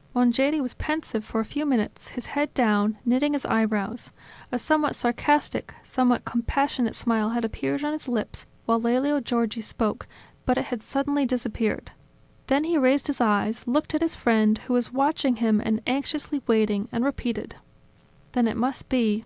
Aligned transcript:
."Mongeri 0.14 0.60
was 0.60 0.74
pensive 0.74 1.24
for 1.24 1.40
a 1.40 1.44
few 1.44 1.66
minutes, 1.66 2.06
his 2.10 2.26
head 2.26 2.54
down, 2.54 2.96
knitting 3.04 3.32
his 3.32 3.44
eyebrows. 3.44 4.12
A 4.52 4.56
somewhat 4.56 4.94
sarcastic, 4.94 5.74
somewhat 5.82 6.24
compassionate 6.24 6.94
smile 6.94 7.30
had 7.30 7.44
appeared 7.44 7.82
on 7.82 7.92
his 7.92 8.06
lips 8.06 8.46
while 8.66 8.78
Lelio 8.80 9.18
Giorgi 9.18 9.60
spoke, 9.60 10.06
but 10.46 10.56
it 10.56 10.66
had 10.66 10.84
suddenly 10.84 11.26
disappeared. 11.26 11.90
Then 12.46 12.62
he 12.62 12.78
raised 12.78 13.08
his 13.08 13.20
eyes, 13.20 13.66
looked 13.66 13.92
at 13.92 14.00
his 14.00 14.14
friend, 14.14 14.58
who 14.58 14.74
was 14.74 14.92
watching 14.92 15.34
him 15.42 15.60
and 15.60 15.82
anxiously 15.88 16.40
waiting, 16.46 16.86
and 16.92 17.04
repeated: 17.04 17.56
"Then 18.30 18.46
it 18.46 18.56
must 18.56 18.88
be? 18.88 19.24